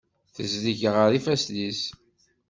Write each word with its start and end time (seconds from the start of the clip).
Tezleg 0.35 0.77
ger 0.81 1.11
ifassen-is. 1.19 1.81